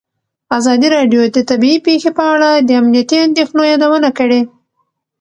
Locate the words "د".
1.35-1.37, 2.67-2.69